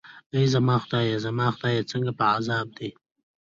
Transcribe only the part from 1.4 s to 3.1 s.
خدای، څنګه په عذاب دی.